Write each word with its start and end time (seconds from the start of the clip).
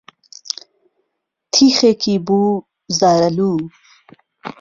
تیخێکی 1.53 2.15
بوو 2.25 2.63
زارهلوو 2.97 3.55